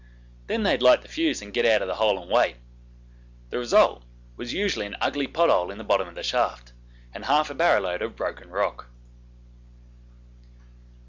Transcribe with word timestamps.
Then 0.47 0.63
they'd 0.63 0.81
light 0.81 1.03
the 1.03 1.07
fuse 1.07 1.43
and 1.43 1.53
get 1.53 1.63
out 1.63 1.83
of 1.83 1.87
the 1.87 1.93
hole 1.93 2.19
and 2.19 2.31
wait. 2.31 2.55
The 3.51 3.59
result 3.59 4.01
was 4.35 4.51
usually 4.51 4.87
an 4.87 4.95
ugly 4.99 5.27
pot 5.27 5.51
hole 5.51 5.69
in 5.69 5.77
the 5.77 5.83
bottom 5.83 6.07
of 6.07 6.15
the 6.15 6.23
shaft 6.23 6.73
and 7.13 7.25
half 7.25 7.51
a 7.51 7.53
barrow 7.53 7.81
load 7.81 8.01
of 8.01 8.15
broken 8.15 8.49
rock. 8.49 8.87